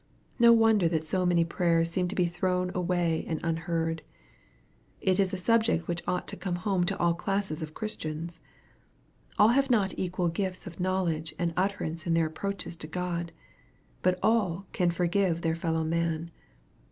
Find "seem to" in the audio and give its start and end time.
1.91-2.15